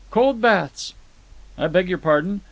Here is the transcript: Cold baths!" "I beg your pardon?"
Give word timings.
Cold 0.09 0.41
baths!" 0.41 0.95
"I 1.59 1.67
beg 1.67 1.87
your 1.87 1.99
pardon?" 1.99 2.39